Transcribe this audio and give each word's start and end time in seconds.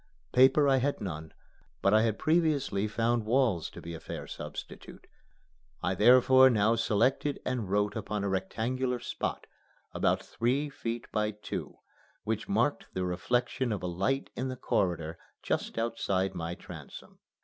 Paper 0.33 0.67
I 0.67 0.77
had 0.77 0.99
none; 0.99 1.31
but 1.83 1.93
I 1.93 2.01
had 2.01 2.17
previously 2.17 2.87
found 2.87 3.23
walls 3.27 3.69
to 3.69 3.81
be 3.81 3.93
a 3.93 3.99
fair 3.99 4.25
substitute. 4.25 5.05
I 5.83 5.93
therefore 5.93 6.49
now 6.49 6.73
selected 6.75 7.39
and 7.45 7.69
wrote 7.69 7.95
upon 7.95 8.23
a 8.23 8.27
rectangular 8.27 8.97
spot 8.99 9.45
about 9.93 10.23
three 10.25 10.71
feet 10.71 11.05
by 11.11 11.29
two 11.29 11.75
which 12.23 12.49
marked 12.49 12.87
the 12.95 13.05
reflection 13.05 13.71
of 13.71 13.83
a 13.83 13.85
light 13.85 14.31
in 14.35 14.47
the 14.47 14.57
corridor 14.57 15.19
just 15.43 15.77
outside 15.77 16.33
my 16.33 16.55
transom. 16.55 17.19